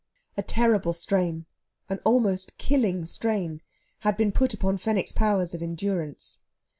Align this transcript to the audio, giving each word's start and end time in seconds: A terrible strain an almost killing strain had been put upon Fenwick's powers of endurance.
A 0.35 0.41
terrible 0.41 0.93
strain 0.93 1.45
an 1.87 1.99
almost 2.05 2.57
killing 2.57 3.05
strain 3.05 3.61
had 3.99 4.17
been 4.17 4.31
put 4.31 4.51
upon 4.51 4.79
Fenwick's 4.79 5.11
powers 5.11 5.53
of 5.53 5.61
endurance. 5.61 6.39